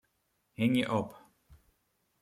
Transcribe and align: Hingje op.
Hingje 0.57 0.85
op. 0.99 1.09